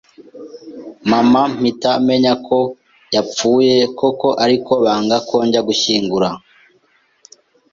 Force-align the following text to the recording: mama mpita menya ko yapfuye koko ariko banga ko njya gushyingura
mama 1.11 1.41
mpita 1.57 1.91
menya 2.07 2.33
ko 2.47 2.59
yapfuye 3.15 3.75
koko 3.99 4.27
ariko 4.43 4.71
banga 4.83 5.17
ko 5.27 5.35
njya 5.45 5.61
gushyingura 5.67 6.29